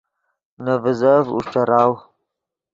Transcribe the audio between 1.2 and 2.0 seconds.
اوݰ ݯراؤ